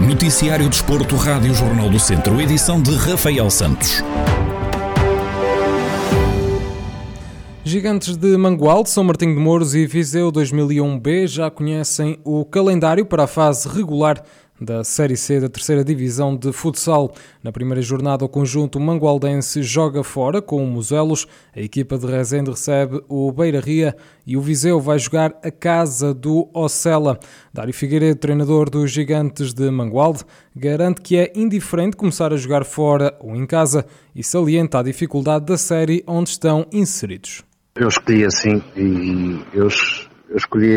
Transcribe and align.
Noticiário 0.00 0.68
Desporto, 0.68 1.16
Rádio 1.16 1.54
Jornal 1.54 1.88
do 1.88 1.98
Centro, 1.98 2.40
edição 2.40 2.82
de 2.82 2.94
Rafael 2.94 3.48
Santos. 3.48 4.02
Gigantes 7.64 8.16
de 8.16 8.36
Mangualde, 8.36 8.90
São 8.90 9.04
Martinho 9.04 9.34
de 9.34 9.40
Mouros 9.40 9.74
e 9.74 9.86
Viseu 9.86 10.30
2001B 10.30 11.26
já 11.26 11.50
conhecem 11.50 12.18
o 12.24 12.44
calendário 12.44 13.06
para 13.06 13.24
a 13.24 13.26
fase 13.26 13.68
regular 13.68 14.22
da 14.60 14.82
Série 14.84 15.16
C 15.16 15.40
da 15.40 15.48
terceira 15.48 15.84
divisão 15.84 16.36
de 16.36 16.52
futsal. 16.52 17.14
Na 17.42 17.52
primeira 17.52 17.82
jornada, 17.82 18.24
o 18.24 18.28
conjunto 18.28 18.80
mangualdense 18.80 19.62
joga 19.62 20.02
fora 20.02 20.40
com 20.40 20.62
o 20.62 20.66
Muselos, 20.66 21.26
a 21.54 21.60
equipa 21.60 21.98
de 21.98 22.06
Rezende 22.06 22.50
recebe 22.50 23.02
o 23.08 23.30
Beira 23.32 23.60
Ria 23.60 23.96
e 24.26 24.36
o 24.36 24.40
Viseu 24.40 24.80
vai 24.80 24.98
jogar 24.98 25.34
a 25.42 25.50
casa 25.50 26.12
do 26.12 26.48
Ocela. 26.54 27.18
Dário 27.52 27.72
Figueiredo, 27.72 28.18
treinador 28.18 28.70
dos 28.70 28.90
Gigantes 28.90 29.52
de 29.52 29.70
Mangualde, 29.70 30.24
garante 30.54 31.00
que 31.00 31.16
é 31.16 31.32
indiferente 31.34 31.96
começar 31.96 32.32
a 32.32 32.36
jogar 32.36 32.64
fora 32.64 33.16
ou 33.20 33.36
em 33.36 33.46
casa 33.46 33.86
e 34.14 34.22
salienta 34.22 34.78
a 34.78 34.82
dificuldade 34.82 35.44
da 35.44 35.58
série 35.58 36.02
onde 36.06 36.30
estão 36.30 36.66
inseridos. 36.72 37.42
Eu 37.76 37.88
escolhi 37.88 38.24
assim 38.24 38.62
e 38.74 39.44
eu, 39.52 39.68
eu 40.28 40.36
escolhi, 40.36 40.76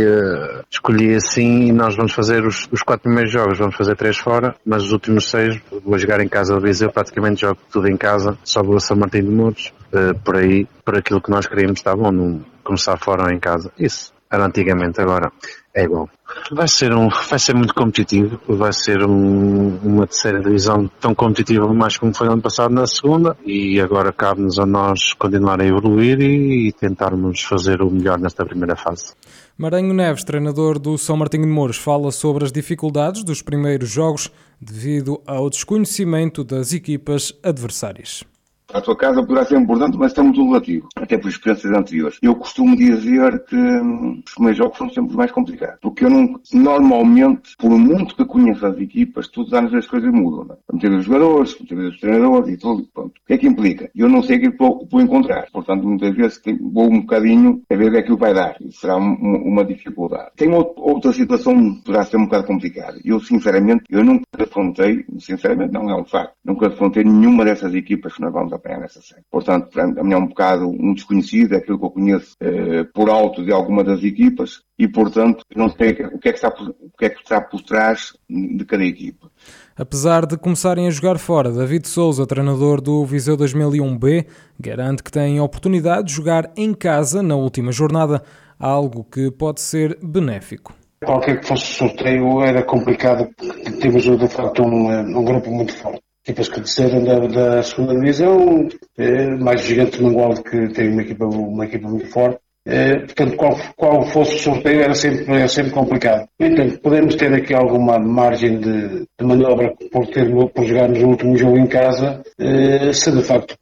escolhi 0.69 1.15
assim 1.15 1.65
e 1.67 1.71
nós 1.71 1.95
vamos 1.95 2.13
fazer 2.13 2.45
os, 2.45 2.67
os, 2.71 2.81
quatro 2.81 3.03
primeiros 3.03 3.31
jogos, 3.31 3.57
vamos 3.57 3.75
fazer 3.75 3.95
três 3.95 4.17
fora, 4.17 4.55
mas 4.65 4.83
os 4.83 4.91
últimos 4.91 5.29
seis 5.29 5.59
vou 5.83 5.97
jogar 5.97 6.21
em 6.21 6.27
casa 6.27 6.53
do 6.53 6.61
Viseu, 6.61 6.91
praticamente 6.91 7.41
jogo 7.41 7.59
tudo 7.71 7.89
em 7.89 7.97
casa, 7.97 8.37
só 8.43 8.61
vou 8.61 8.77
a 8.77 8.79
São 8.79 8.97
Martin 8.97 9.23
de 9.23 9.29
Mouros, 9.29 9.73
uh, 9.93 10.17
por 10.23 10.37
aí, 10.37 10.67
por 10.85 10.97
aquilo 10.97 11.21
que 11.21 11.31
nós 11.31 11.47
queríamos, 11.47 11.79
está 11.79 11.95
bom, 11.95 12.11
não 12.11 12.45
começar 12.63 12.97
fora 12.97 13.23
ou 13.23 13.31
em 13.31 13.39
casa. 13.39 13.71
Isso 13.77 14.13
era 14.31 14.45
antigamente, 14.45 15.01
agora 15.01 15.31
é 15.79 15.83
igual. 15.83 16.09
Vai 16.51 16.67
ser, 16.67 16.93
um, 16.93 17.09
vai 17.09 17.39
ser 17.39 17.55
muito 17.55 17.73
competitivo, 17.73 18.39
vai 18.47 18.71
ser 18.71 19.03
um, 19.03 19.77
uma 19.83 20.05
terceira 20.05 20.39
divisão 20.39 20.89
tão 20.99 21.15
competitiva 21.15 21.71
mais 21.73 21.97
como 21.97 22.13
foi 22.13 22.27
no 22.27 22.33
ano 22.33 22.41
passado 22.41 22.73
na 22.73 22.85
segunda 22.85 23.35
e 23.45 23.79
agora 23.79 24.11
cabe-nos 24.13 24.59
a 24.59 24.65
nós 24.65 25.13
continuar 25.13 25.61
a 25.61 25.65
evoluir 25.65 26.19
e, 26.21 26.67
e 26.67 26.71
tentarmos 26.71 27.41
fazer 27.41 27.81
o 27.81 27.89
melhor 27.89 28.19
nesta 28.19 28.45
primeira 28.45 28.75
fase. 28.75 29.13
Maranhão 29.57 29.93
Neves, 29.93 30.23
treinador 30.23 30.79
do 30.79 30.97
São 30.97 31.17
Martinho 31.17 31.43
de 31.43 31.51
Mouros, 31.51 31.77
fala 31.77 32.11
sobre 32.11 32.45
as 32.45 32.51
dificuldades 32.51 33.23
dos 33.23 33.41
primeiros 33.41 33.89
jogos 33.89 34.31
devido 34.61 35.21
ao 35.25 35.49
desconhecimento 35.49 36.43
das 36.43 36.73
equipas 36.73 37.33
adversárias. 37.43 38.23
A 38.71 38.81
tua 38.81 38.95
casa 38.95 39.21
poderá 39.25 39.45
ser 39.45 39.57
importante, 39.57 39.97
mas 39.97 40.15
é 40.15 40.21
muito 40.21 40.43
relativo, 40.43 40.87
até 40.95 41.17
por 41.17 41.29
experiências 41.29 41.73
anteriores. 41.73 42.19
Eu 42.21 42.35
costumo 42.35 42.75
dizer 42.75 43.43
que 43.45 43.55
hum, 43.55 44.21
os 44.23 44.33
primeiros 44.33 44.57
jogos 44.57 44.77
são 44.77 44.89
sempre 44.89 45.15
mais 45.15 45.31
complicados, 45.31 45.79
porque 45.81 46.05
eu 46.05 46.09
não, 46.09 46.39
normalmente, 46.53 47.55
por 47.57 47.71
muito 47.71 48.15
que 48.15 48.25
conheça 48.25 48.67
as 48.67 48.77
equipas, 48.77 49.27
todos 49.27 49.51
os 49.51 49.57
anos 49.57 49.73
as 49.73 49.87
coisas 49.87 50.11
mudam. 50.11 50.45
Não? 50.45 50.55
É? 50.55 50.79
Vezes 50.79 50.99
os 50.99 51.05
jogadores, 51.05 51.57
vezes 51.67 51.93
os 51.93 51.99
treinadores 51.99 52.53
e 52.53 52.57
tudo. 52.57 52.87
Pronto. 52.93 53.09
O 53.09 53.27
que 53.27 53.33
é 53.33 53.37
que 53.37 53.47
implica? 53.47 53.89
Eu 53.95 54.07
não 54.07 54.21
sei 54.21 54.37
o 54.37 54.39
que 54.39 54.47
é 54.47 54.51
vou, 54.51 54.87
vou 54.89 55.01
encontrar. 55.01 55.47
Portanto, 55.51 55.87
muitas 55.87 56.15
vezes 56.15 56.41
vou 56.61 56.91
um 56.91 57.01
bocadinho 57.01 57.61
a 57.69 57.75
ver 57.75 57.87
o 57.87 57.91
que 57.91 57.97
é 57.97 58.01
que 58.03 58.15
vai 58.15 58.33
dar. 58.33 58.55
Será 58.71 58.97
um, 58.97 59.13
uma 59.13 59.65
dificuldade. 59.65 60.31
Tem 60.35 60.49
outra 60.53 61.11
situação 61.11 61.55
que 61.55 61.83
poderá 61.83 62.05
ser 62.05 62.17
um 62.17 62.25
bocado 62.25 62.45
complicada. 62.45 62.99
Eu, 63.03 63.19
sinceramente, 63.19 63.83
eu 63.89 64.03
nunca 64.03 64.25
afrontei, 64.39 65.05
sinceramente 65.17 65.73
não 65.73 65.89
é 65.89 65.95
um 65.95 66.05
facto, 66.05 66.33
nunca 66.45 66.67
afrontei 66.67 67.03
nenhuma 67.03 67.43
dessas 67.43 67.73
equipas 67.73 68.13
que 68.13 68.21
nós 68.21 68.31
vamos 68.31 68.53
série. 68.87 69.23
Portanto, 69.29 69.69
a 69.79 70.03
mim 70.03 70.13
é 70.13 70.17
um 70.17 70.27
bocado 70.27 70.67
um 70.67 70.93
desconhecido, 70.93 71.53
é 71.53 71.57
aquilo 71.57 71.79
que 71.79 71.85
eu 71.85 71.91
conheço 71.91 72.35
eh, 72.41 72.83
por 72.93 73.09
alto 73.09 73.43
de 73.43 73.51
alguma 73.51 73.83
das 73.83 74.03
equipas 74.03 74.61
e, 74.77 74.87
portanto, 74.87 75.43
não 75.55 75.69
sei 75.69 75.91
o 75.91 76.19
que 76.19 76.29
é 76.29 76.31
que 76.31 76.37
está 76.37 76.51
por, 76.51 76.69
o 76.69 76.91
que 76.97 77.05
é 77.05 77.09
que 77.09 77.21
está 77.21 77.41
por 77.41 77.61
trás 77.61 78.13
de 78.29 78.63
cada 78.65 78.83
equipa. 78.83 79.29
Apesar 79.75 80.25
de 80.25 80.37
começarem 80.37 80.87
a 80.87 80.91
jogar 80.91 81.17
fora, 81.17 81.51
David 81.51 81.87
Souza, 81.87 82.25
treinador 82.25 82.81
do 82.81 83.05
Viseu 83.05 83.37
2001B, 83.37 84.27
garante 84.59 85.03
que 85.03 85.11
tem 85.11 85.37
a 85.37 85.43
oportunidade 85.43 86.07
de 86.07 86.13
jogar 86.13 86.51
em 86.55 86.73
casa 86.73 87.23
na 87.23 87.35
última 87.35 87.71
jornada, 87.71 88.23
algo 88.59 89.03
que 89.03 89.31
pode 89.31 89.61
ser 89.61 89.97
benéfico. 90.03 90.73
Qualquer 91.03 91.39
que 91.39 91.47
fosse 91.47 91.63
o 91.63 91.87
sorteio 91.87 92.41
era 92.41 92.61
complicado, 92.63 93.29
porque 93.37 93.71
temos 93.71 94.03
de 94.03 94.27
facto 94.27 94.63
um, 94.63 95.17
um 95.17 95.23
grupo 95.23 95.49
muito 95.49 95.73
forte 95.77 96.01
equipas 96.29 96.47
que 96.47 96.61
desceram 96.61 97.03
da, 97.03 97.19
da 97.27 97.63
segunda 97.63 97.95
divisão, 97.95 98.67
é, 98.97 99.35
mais 99.37 99.61
o 99.61 99.65
Gigante 99.65 99.97
de 99.97 100.43
que 100.43 100.73
tem 100.73 100.89
uma 100.89 101.01
equipa, 101.01 101.25
uma 101.25 101.65
equipa 101.65 101.89
muito 101.89 102.07
forte. 102.07 102.39
É, 102.65 102.99
portanto, 102.99 103.35
qual, 103.35 103.57
qual 103.75 104.05
fosse 104.07 104.35
o 104.35 104.39
sorteio 104.39 104.81
era 104.81 104.93
sempre, 104.93 105.33
era 105.33 105.47
sempre 105.47 105.71
complicado. 105.71 106.27
Então, 106.39 106.69
podemos 106.83 107.15
ter 107.15 107.33
aqui 107.33 107.53
alguma 107.55 107.97
margem 107.97 108.59
de, 108.59 109.05
de 109.19 109.25
manobra 109.25 109.73
por, 109.91 110.05
ter, 110.07 110.29
por 110.53 110.65
jogarmos 110.65 111.01
o 111.01 111.07
último 111.07 111.35
jogo 111.35 111.57
em 111.57 111.65
casa, 111.65 112.21
é, 112.37 112.93
se 112.93 113.11
de 113.11 113.23
facto 113.23 113.55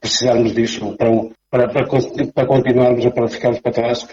precisarmos 0.00 0.54
disso 0.54 0.96
para, 0.96 1.10
para, 1.50 1.68
para, 1.68 1.86
para 2.34 2.46
continuarmos 2.46 3.04
ou 3.04 3.12
para 3.12 3.28
ficarmos 3.28 3.60
para 3.60 3.72
trás, 3.72 4.08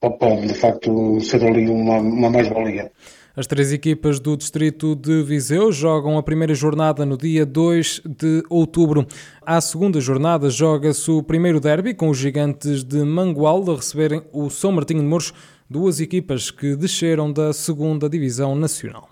pode 0.00 0.48
de 0.48 0.54
facto 0.54 1.18
ser 1.20 1.42
ali 1.42 1.68
uma, 1.70 1.98
uma 1.98 2.28
mais-valia. 2.28 2.90
As 3.36 3.46
três 3.46 3.70
equipas 3.70 4.18
do 4.18 4.34
distrito 4.34 4.96
de 4.96 5.22
Viseu 5.22 5.70
jogam 5.70 6.16
a 6.16 6.22
primeira 6.22 6.54
jornada 6.54 7.04
no 7.04 7.18
dia 7.18 7.44
2 7.44 8.00
de 8.06 8.42
outubro. 8.48 9.06
À 9.42 9.60
segunda 9.60 10.00
jornada 10.00 10.48
joga-se 10.48 11.10
o 11.10 11.22
primeiro 11.22 11.60
derby 11.60 11.92
com 11.92 12.08
os 12.08 12.16
gigantes 12.16 12.82
de 12.82 13.04
Mangualde 13.04 13.72
a 13.72 13.74
receberem 13.74 14.22
o 14.32 14.48
São 14.48 14.72
Martinho 14.72 15.02
de 15.02 15.06
Mouros, 15.06 15.34
duas 15.68 16.00
equipas 16.00 16.50
que 16.50 16.76
desceram 16.76 17.32
da 17.32 17.52
segunda 17.52 18.08
divisão 18.08 18.54
nacional 18.54 19.10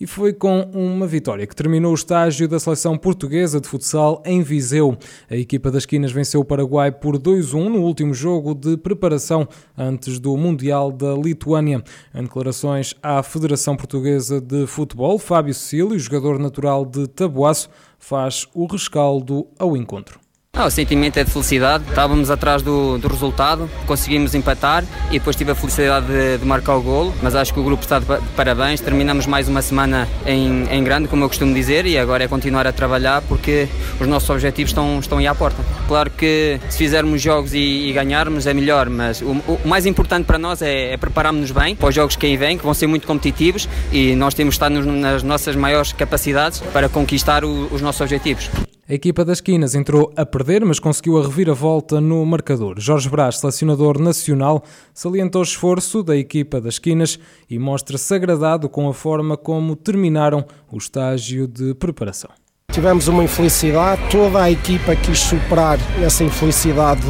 e 0.00 0.06
foi 0.06 0.32
com 0.32 0.62
uma 0.72 1.06
vitória 1.06 1.46
que 1.46 1.54
terminou 1.54 1.92
o 1.92 1.94
estágio 1.94 2.48
da 2.48 2.58
seleção 2.58 2.96
portuguesa 2.96 3.60
de 3.60 3.68
futsal 3.68 4.22
em 4.24 4.42
Viseu. 4.42 4.96
A 5.30 5.36
equipa 5.36 5.70
das 5.70 5.86
Quinas 5.86 6.12
venceu 6.12 6.40
o 6.40 6.44
Paraguai 6.44 6.90
por 6.90 7.18
2-1 7.18 7.68
no 7.68 7.82
último 7.82 8.14
jogo 8.14 8.54
de 8.54 8.76
preparação 8.76 9.48
antes 9.76 10.18
do 10.18 10.36
Mundial 10.36 10.90
da 10.90 11.14
Lituânia. 11.14 11.82
Em 12.14 12.22
declarações 12.22 12.94
à 13.02 13.22
Federação 13.22 13.76
Portuguesa 13.76 14.40
de 14.40 14.66
Futebol, 14.66 15.18
Fábio 15.18 15.54
Cecílio, 15.54 15.98
jogador 15.98 16.38
natural 16.38 16.84
de 16.84 17.06
Tabuaço, 17.08 17.70
faz 17.98 18.46
o 18.54 18.66
rescaldo 18.66 19.46
ao 19.58 19.76
encontro. 19.76 20.23
Ah, 20.56 20.66
o 20.66 20.70
sentimento 20.70 21.16
é 21.16 21.24
de 21.24 21.32
felicidade. 21.32 21.82
Estávamos 21.88 22.30
atrás 22.30 22.62
do, 22.62 22.96
do 22.96 23.08
resultado, 23.08 23.68
conseguimos 23.88 24.36
empatar 24.36 24.84
e 25.10 25.18
depois 25.18 25.34
tive 25.34 25.50
a 25.50 25.54
felicidade 25.54 26.06
de, 26.06 26.38
de, 26.38 26.44
marcar 26.46 26.76
o 26.76 26.80
golo. 26.80 27.12
Mas 27.20 27.34
acho 27.34 27.52
que 27.52 27.58
o 27.58 27.64
grupo 27.64 27.82
está 27.82 27.98
de, 27.98 28.06
parabéns. 28.36 28.80
Terminamos 28.80 29.26
mais 29.26 29.48
uma 29.48 29.60
semana 29.60 30.08
em, 30.24 30.64
em 30.70 30.84
grande, 30.84 31.08
como 31.08 31.24
eu 31.24 31.28
costumo 31.28 31.52
dizer, 31.52 31.86
e 31.86 31.98
agora 31.98 32.22
é 32.22 32.28
continuar 32.28 32.68
a 32.68 32.72
trabalhar 32.72 33.20
porque 33.22 33.68
os 34.00 34.06
nossos 34.06 34.30
objetivos 34.30 34.70
estão, 34.70 35.00
estão 35.00 35.18
aí 35.18 35.26
à 35.26 35.34
porta. 35.34 35.60
Claro 35.88 36.08
que 36.08 36.60
se 36.70 36.78
fizermos 36.78 37.20
jogos 37.20 37.52
e, 37.52 37.88
e 37.88 37.92
ganharmos 37.92 38.46
é 38.46 38.54
melhor, 38.54 38.88
mas 38.88 39.22
o, 39.22 39.32
o, 39.32 39.60
mais 39.64 39.86
importante 39.86 40.24
para 40.24 40.38
nós 40.38 40.62
é, 40.62 40.92
é 40.92 40.96
prepararmos-nos 40.96 41.50
bem 41.50 41.74
para 41.74 41.88
os 41.88 41.94
jogos 41.94 42.14
que 42.14 42.26
aí 42.26 42.36
vêm, 42.36 42.56
que 42.56 42.64
vão 42.64 42.74
ser 42.74 42.86
muito 42.86 43.08
competitivos 43.08 43.68
e 43.90 44.14
nós 44.14 44.34
temos 44.34 44.54
de 44.54 44.56
estar 44.56 44.70
nos, 44.70 44.86
nas 44.86 45.24
nossas 45.24 45.56
maiores 45.56 45.92
capacidades 45.92 46.60
para 46.72 46.88
conquistar 46.88 47.44
o, 47.44 47.68
os 47.72 47.82
nossos 47.82 48.00
objetivos. 48.00 48.48
A 48.86 48.92
equipa 48.92 49.24
das 49.24 49.40
Quinas 49.40 49.74
entrou 49.74 50.12
a 50.14 50.26
perder, 50.26 50.62
mas 50.62 50.78
conseguiu 50.78 51.16
a 51.18 51.22
reviravolta 51.22 52.02
no 52.02 52.22
marcador. 52.26 52.78
Jorge 52.78 53.08
Brás, 53.08 53.38
selecionador 53.38 53.98
nacional, 53.98 54.62
salientou 54.92 55.40
o 55.40 55.44
esforço 55.44 56.02
da 56.02 56.14
equipa 56.14 56.60
das 56.60 56.78
Quinas 56.78 57.18
e 57.48 57.58
mostra-se 57.58 58.14
agradado 58.14 58.68
com 58.68 58.86
a 58.86 58.92
forma 58.92 59.38
como 59.38 59.74
terminaram 59.74 60.44
o 60.70 60.76
estágio 60.76 61.48
de 61.48 61.74
preparação. 61.74 62.30
Tivemos 62.74 63.06
uma 63.06 63.22
infelicidade, 63.22 64.02
toda 64.10 64.42
a 64.42 64.50
equipa 64.50 64.96
quis 64.96 65.20
superar 65.20 65.78
essa 66.02 66.24
infelicidade 66.24 67.02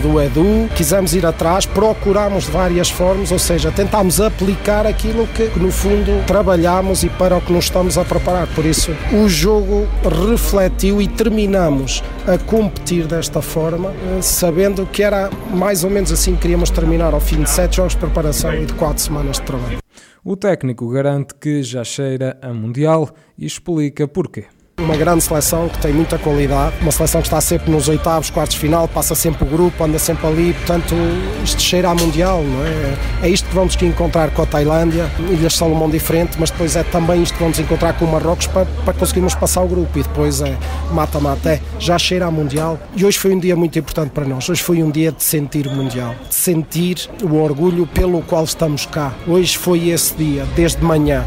do, 0.00 0.18
Edu, 0.18 0.66
quisemos 0.74 1.14
ir 1.14 1.26
atrás, 1.26 1.66
procurámos 1.66 2.44
de 2.44 2.50
várias 2.50 2.88
formas, 2.88 3.30
ou 3.30 3.38
seja, 3.38 3.70
tentámos 3.70 4.18
aplicar 4.18 4.86
aquilo 4.86 5.26
que, 5.26 5.48
que 5.48 5.60
no 5.60 5.70
fundo 5.70 6.24
trabalhámos 6.26 7.04
e 7.04 7.10
para 7.10 7.36
o 7.36 7.40
que 7.42 7.52
nos 7.52 7.64
estamos 7.66 7.98
a 7.98 8.04
preparar. 8.04 8.46
Por 8.54 8.64
isso, 8.64 8.92
o 9.12 9.28
jogo 9.28 9.86
refletiu 10.26 11.02
e 11.02 11.06
terminamos 11.06 12.02
a 12.26 12.38
competir 12.38 13.06
desta 13.06 13.42
forma, 13.42 13.90
eh, 13.90 14.22
sabendo 14.22 14.86
que 14.86 15.02
era 15.02 15.28
mais 15.50 15.84
ou 15.84 15.90
menos 15.90 16.12
assim 16.12 16.34
que 16.34 16.40
queríamos 16.40 16.70
terminar 16.70 17.12
ao 17.12 17.20
fim 17.20 17.42
de 17.42 17.50
sete 17.50 17.76
jogos 17.76 17.92
de 17.92 17.98
preparação 17.98 18.54
e 18.54 18.64
de 18.64 18.72
quatro 18.72 19.02
semanas 19.02 19.36
de 19.36 19.42
trabalho. 19.42 19.78
O 20.24 20.34
técnico 20.34 20.88
garante 20.88 21.34
que 21.34 21.62
já 21.62 21.84
cheira 21.84 22.38
a 22.40 22.54
Mundial 22.54 23.10
e 23.36 23.44
explica 23.44 24.08
porquê. 24.08 24.46
Uma 24.84 24.96
grande 24.96 25.22
seleção 25.22 25.68
que 25.68 25.78
tem 25.78 25.92
muita 25.92 26.18
qualidade, 26.18 26.74
uma 26.80 26.92
seleção 26.92 27.20
que 27.20 27.26
está 27.26 27.40
sempre 27.40 27.70
nos 27.70 27.88
oitavos, 27.88 28.30
quartos 28.30 28.54
de 28.54 28.60
final, 28.60 28.86
passa 28.86 29.14
sempre 29.14 29.44
o 29.44 29.46
grupo, 29.46 29.82
anda 29.82 29.98
sempre 29.98 30.26
ali, 30.26 30.52
portanto 30.52 30.94
isto 31.42 31.62
cheira 31.62 31.90
a 31.90 31.94
Mundial, 31.94 32.42
não 32.42 32.64
é? 32.64 33.26
É 33.26 33.28
isto 33.28 33.48
que 33.48 33.54
vamos 33.54 33.80
encontrar 33.82 34.30
com 34.30 34.42
a 34.42 34.46
Tailândia, 34.46 35.10
Ilhas 35.30 35.54
Salomão 35.54 35.88
diferente, 35.88 36.36
mas 36.38 36.50
depois 36.50 36.76
é 36.76 36.82
também 36.82 37.22
isto 37.22 37.34
que 37.34 37.42
vamos 37.42 37.58
encontrar 37.58 37.94
com 37.94 38.04
o 38.04 38.12
Marrocos 38.12 38.46
para, 38.46 38.66
para 38.84 38.94
conseguirmos 38.94 39.34
passar 39.34 39.62
o 39.62 39.68
grupo 39.68 39.98
e 39.98 40.02
depois 40.02 40.40
é 40.42 40.56
mata-mata, 40.92 41.50
é, 41.50 41.60
já 41.78 41.98
cheira 41.98 42.26
a 42.26 42.30
Mundial 42.30 42.78
e 42.94 43.04
hoje 43.04 43.18
foi 43.18 43.34
um 43.34 43.38
dia 43.38 43.56
muito 43.56 43.78
importante 43.78 44.10
para 44.10 44.24
nós, 44.24 44.48
hoje 44.48 44.62
foi 44.62 44.82
um 44.82 44.90
dia 44.90 45.12
de 45.12 45.22
sentir 45.22 45.66
o 45.66 45.70
Mundial, 45.70 46.14
de 46.28 46.34
sentir 46.34 47.08
o 47.22 47.36
orgulho 47.36 47.86
pelo 47.86 48.22
qual 48.22 48.44
estamos 48.44 48.86
cá, 48.86 49.14
hoje 49.26 49.56
foi 49.56 49.88
esse 49.88 50.14
dia, 50.14 50.44
desde 50.54 50.82
manhã. 50.84 51.24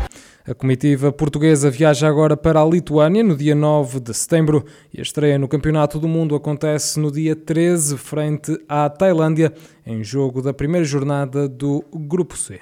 A 0.49 0.55
comitiva 0.55 1.11
portuguesa 1.11 1.69
viaja 1.69 2.07
agora 2.07 2.37
para 2.37 2.61
a 2.61 2.65
Lituânia 2.65 3.21
no 3.21 3.35
dia 3.35 3.53
9 3.53 3.99
de 3.99 4.13
setembro 4.13 4.63
e 4.93 4.99
a 4.99 5.01
estreia 5.01 5.37
no 5.37 5.45
Campeonato 5.45 5.99
do 5.99 6.07
Mundo 6.07 6.35
acontece 6.35 6.97
no 7.01 7.11
dia 7.11 7.35
13, 7.35 7.97
frente 7.97 8.57
à 8.65 8.89
Tailândia, 8.89 9.53
em 9.85 10.01
jogo 10.05 10.41
da 10.41 10.53
primeira 10.53 10.85
jornada 10.85 11.49
do 11.49 11.83
Grupo 11.91 12.37
C. 12.37 12.61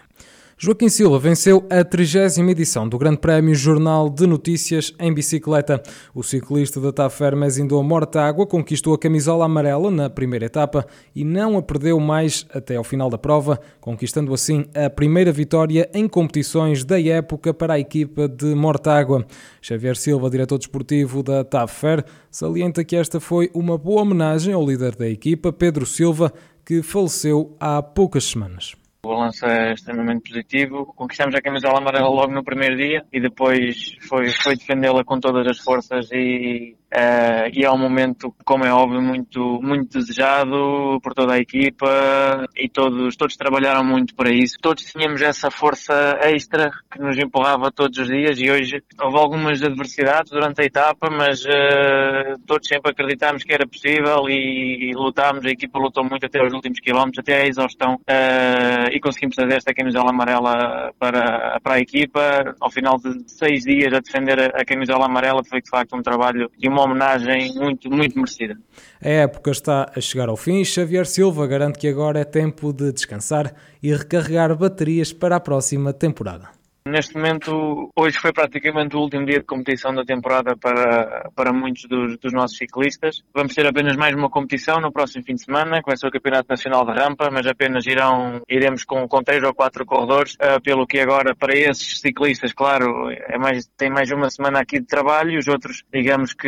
Joaquim 0.58 0.88
Silva 0.88 1.20
venceu 1.20 1.66
a 1.70 1.84
30 1.84 2.40
edição 2.50 2.88
do 2.88 2.98
Grande 2.98 3.18
Prémio 3.18 3.54
Jornal 3.54 4.10
de 4.10 4.26
Notícias 4.26 4.94
em 4.98 5.14
bicicleta. 5.14 5.84
O 6.14 6.24
ciclista 6.24 6.80
da 6.80 6.94
Tafer 6.94 7.36
Mesindoa 7.36 7.84
Mortágua 7.84 8.48
conquistou 8.48 8.94
a 8.94 8.98
camisola 8.98 9.44
amarela 9.44 9.92
na 9.92 10.10
primeira 10.10 10.46
etapa 10.46 10.88
e 11.14 11.26
não 11.26 11.58
a 11.58 11.62
perdeu 11.62 12.00
mais 12.00 12.46
até 12.54 12.78
ao 12.78 12.86
final 12.86 13.10
da 13.10 13.18
prova, 13.18 13.60
conquistando 13.82 14.34
assim 14.34 14.66
a 14.74 14.90
primeira 14.90 15.30
vitória 15.30 15.90
em 15.94 16.08
competições 16.08 16.86
da 16.86 17.02
época 17.02 17.54
para 17.54 17.74
a 17.74 17.80
equipa 17.80 18.26
de 18.30 18.56
Mortágua. 18.56 19.26
Xavier 19.62 19.98
Silva, 19.98 20.30
diretor 20.30 20.58
desportivo 20.58 21.22
da 21.22 21.44
Tafer, 21.44 22.06
salienta 22.32 22.86
que 22.86 22.96
esta 22.96 23.20
foi 23.20 23.52
uma 23.54 23.78
boa 23.78 24.04
homenagem 24.04 24.54
ao 24.54 24.66
líder 24.66 24.96
da 24.96 25.10
equipa, 25.10 25.52
Pedro 25.52 25.86
Silva, 25.86 26.32
que 26.66 26.82
faleceu 26.82 27.58
há 27.60 27.84
poucas 27.84 28.24
semanas. 28.24 28.85
O 29.06 29.10
balanço 29.10 29.46
é 29.46 29.72
extremamente 29.74 30.28
positivo. 30.28 30.92
Conquistamos 30.96 31.36
a 31.36 31.42
camisola 31.42 31.78
amarela 31.78 32.10
logo 32.10 32.34
no 32.34 32.44
primeiro 32.44 32.76
dia 32.76 33.06
e 33.14 33.22
depois 33.22 33.96
foi, 34.02 34.32
foi 34.32 34.56
defendê-la 34.56 35.04
com 35.04 35.20
todas 35.20 35.46
as 35.46 35.60
forças 35.60 36.12
e 36.12 36.76
Uh, 36.96 37.52
e 37.54 37.66
é 37.66 37.70
um 37.70 37.78
momento, 37.78 38.34
como 38.46 38.64
é 38.64 38.72
óbvio, 38.72 39.02
muito, 39.02 39.60
muito 39.62 40.00
desejado 40.00 40.98
por 41.04 41.14
toda 41.14 41.34
a 41.34 41.40
equipa 41.40 42.48
e 42.56 42.70
todos, 42.70 43.18
todos 43.18 43.36
trabalharam 43.36 43.84
muito 43.84 44.16
para 44.16 44.32
isso. 44.32 44.58
Todos 44.62 44.86
tínhamos 44.86 45.22
essa 45.22 45.52
força 45.52 45.94
extra 46.22 46.72
que 46.90 47.02
nos 47.02 47.18
empurrava 47.18 47.70
todos 47.70 47.98
os 47.98 48.08
dias 48.08 48.40
e 48.40 48.50
hoje 48.50 48.82
houve 49.02 49.18
algumas 49.18 49.62
adversidades 49.62 50.32
durante 50.32 50.62
a 50.62 50.64
etapa, 50.64 51.10
mas 51.12 51.44
uh, 51.44 52.40
todos 52.48 52.66
sempre 52.66 52.92
acreditámos 52.92 53.44
que 53.44 53.54
era 53.54 53.68
possível 53.68 54.30
e, 54.30 54.92
e, 54.92 54.94
lutámos. 54.94 55.46
A 55.46 55.50
equipa 55.50 55.78
lutou 55.78 56.06
muito 56.06 56.26
até 56.26 56.42
os 56.42 56.54
últimos 56.54 56.80
quilómetros, 56.80 57.20
até 57.20 57.42
a 57.42 57.46
exaustão 57.46 57.96
uh, 57.96 58.88
e 58.90 59.02
conseguimos 59.02 59.36
trazer 59.36 59.58
esta 59.58 59.74
camisola 59.74 60.12
amarela 60.12 60.94
para, 60.98 61.60
para 61.62 61.76
a 61.76 61.80
equipa. 61.80 62.56
Ao 62.62 62.72
final 62.72 62.96
de 62.98 63.30
seis 63.30 63.64
dias 63.64 63.92
a 63.92 64.00
defender 64.00 64.40
a, 64.56 64.64
camisola 64.64 65.08
amarela 65.08 65.44
foi 65.44 65.62
de 65.62 65.70
facto 65.70 65.94
um 65.98 66.02
trabalho 66.02 66.50
e 66.58 66.70
uma 66.70 66.85
homenagem 66.86 67.54
muito, 67.56 67.90
muito 67.90 68.16
merecida. 68.18 68.58
A 69.02 69.10
época 69.10 69.52
está 69.52 69.92
a 69.96 70.02
chegar 70.02 70.30
ao 70.30 70.38
fim. 70.38 70.64
Xavier 70.64 71.06
Silva 71.06 71.46
garante 71.46 71.78
que 71.78 71.88
agora 71.88 72.20
é 72.20 72.24
tempo 72.24 72.72
de 72.72 72.92
descansar 72.92 73.54
e 73.82 73.94
recarregar 73.94 74.56
baterias 74.56 75.12
para 75.12 75.36
a 75.36 75.40
próxima 75.40 75.92
temporada. 75.92 76.55
Neste 76.88 77.16
momento, 77.16 77.90
hoje 77.96 78.20
foi 78.20 78.32
praticamente 78.32 78.96
o 78.96 79.00
último 79.00 79.26
dia 79.26 79.40
de 79.40 79.46
competição 79.46 79.92
da 79.92 80.06
temporada 80.06 80.56
para, 80.56 81.32
para 81.36 81.52
muitos 81.52 81.86
dos, 81.90 82.16
dos, 82.20 82.32
nossos 82.32 82.60
ciclistas. 82.60 83.24
Vamos 83.34 83.56
ter 83.56 83.66
apenas 83.66 83.98
mais 83.98 84.14
uma 84.14 84.30
competição 84.30 84.80
no 84.80 84.92
próximo 84.92 85.24
fim 85.26 85.34
de 85.34 85.44
semana, 85.44 85.82
que 85.82 85.88
vai 85.88 85.98
ser 85.98 86.06
o 86.06 86.12
Campeonato 86.12 86.46
Nacional 86.48 86.86
de 86.86 86.92
Rampa, 86.92 87.32
mas 87.32 87.48
apenas 87.48 87.88
irão, 87.88 88.40
iremos 88.48 88.84
com, 88.84 89.08
com 89.08 89.24
três 89.24 89.42
ou 89.42 89.52
quatro 89.52 89.84
corredores, 89.84 90.36
uh, 90.36 90.62
pelo 90.62 90.86
que 90.86 91.00
agora, 91.00 91.36
para 91.36 91.58
esses 91.58 92.00
ciclistas, 92.00 92.54
claro, 92.54 93.10
é 93.10 93.36
mais, 93.40 93.68
tem 93.76 93.90
mais 93.90 94.12
uma 94.12 94.30
semana 94.30 94.60
aqui 94.60 94.80
de 94.80 94.86
trabalho 94.86 95.32
e 95.32 95.40
os 95.40 95.48
outros, 95.48 95.84
digamos 95.92 96.36
que, 96.36 96.48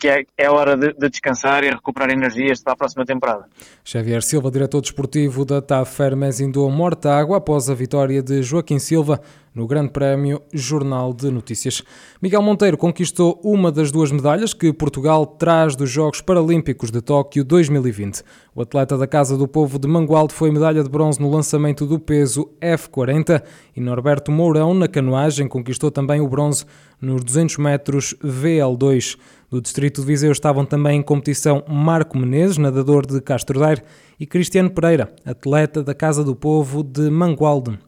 que 0.00 0.08
é, 0.08 0.24
é 0.36 0.50
hora 0.50 0.76
de, 0.76 0.94
de 0.94 1.08
descansar 1.08 1.62
e 1.62 1.70
recuperar 1.70 2.10
energias 2.10 2.60
para 2.60 2.72
a 2.72 2.76
próxima 2.76 3.04
temporada. 3.04 3.46
Xavier 3.84 4.24
Silva, 4.24 4.50
diretor 4.50 4.80
desportivo 4.80 5.44
da 5.44 5.62
TAF 5.62 6.02
Hermes 6.02 6.40
Indo 6.40 6.68
Mortágua, 6.68 7.36
após 7.36 7.70
a 7.70 7.74
vitória 7.74 8.20
de 8.20 8.42
Joaquim 8.42 8.80
Silva, 8.80 9.20
no 9.54 9.66
Grande 9.66 9.90
Prémio 9.90 10.42
Jornal 10.52 11.14
de 11.14 11.30
Notícias. 11.30 11.82
Miguel 12.20 12.42
Monteiro 12.42 12.76
conquistou 12.76 13.40
uma 13.44 13.70
das 13.70 13.90
duas 13.92 14.10
medalhas 14.10 14.52
que 14.52 14.72
Portugal 14.72 15.24
traz 15.24 15.76
dos 15.76 15.88
Jogos 15.88 16.20
Paralímpicos 16.20 16.90
de 16.90 17.00
Tóquio 17.00 17.44
2020. 17.44 18.22
O 18.54 18.62
atleta 18.62 18.98
da 18.98 19.06
Casa 19.06 19.36
do 19.36 19.46
Povo 19.46 19.78
de 19.78 19.86
Mangualde 19.86 20.34
foi 20.34 20.50
medalha 20.50 20.82
de 20.82 20.90
bronze 20.90 21.20
no 21.20 21.30
lançamento 21.30 21.86
do 21.86 22.00
peso 22.00 22.50
F40 22.60 23.42
e 23.76 23.80
Norberto 23.80 24.32
Mourão, 24.32 24.74
na 24.74 24.88
canoagem, 24.88 25.46
conquistou 25.46 25.90
também 25.90 26.20
o 26.20 26.28
bronze 26.28 26.64
nos 27.00 27.22
200 27.22 27.58
metros 27.58 28.14
VL2. 28.24 29.16
Do 29.50 29.60
distrito 29.60 30.00
de 30.00 30.06
Viseu 30.06 30.32
estavam 30.32 30.64
também 30.64 30.98
em 30.98 31.02
competição 31.02 31.62
Marco 31.68 32.18
Menezes, 32.18 32.58
nadador 32.58 33.06
de 33.06 33.20
Castro 33.20 33.60
Daire, 33.60 33.82
e 34.18 34.26
Cristiano 34.26 34.70
Pereira, 34.70 35.14
atleta 35.24 35.82
da 35.82 35.94
Casa 35.94 36.24
do 36.24 36.34
Povo 36.34 36.82
de 36.82 37.10
Mangualde. 37.10 37.78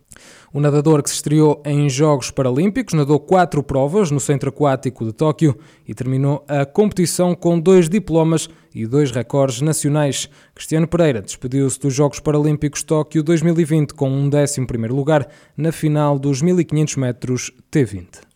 O 0.56 0.60
nadador 0.60 1.02
que 1.02 1.10
se 1.10 1.16
estreou 1.16 1.60
em 1.66 1.86
Jogos 1.86 2.30
Paralímpicos 2.30 2.94
nadou 2.94 3.20
quatro 3.20 3.62
provas 3.62 4.10
no 4.10 4.18
Centro 4.18 4.48
Aquático 4.48 5.04
de 5.04 5.12
Tóquio 5.12 5.54
e 5.86 5.92
terminou 5.92 6.42
a 6.48 6.64
competição 6.64 7.34
com 7.34 7.60
dois 7.60 7.90
diplomas 7.90 8.48
e 8.74 8.86
dois 8.86 9.10
recordes 9.10 9.60
nacionais. 9.60 10.30
Cristiano 10.54 10.88
Pereira 10.88 11.20
despediu-se 11.20 11.78
dos 11.78 11.92
Jogos 11.92 12.20
Paralímpicos 12.20 12.82
Tóquio 12.82 13.22
2020 13.22 13.92
com 13.92 14.08
um 14.08 14.30
11 14.34 14.66
lugar 14.88 15.28
na 15.54 15.70
final 15.72 16.18
dos 16.18 16.40
1500 16.40 16.96
metros 16.96 17.52
T20. 17.70 18.20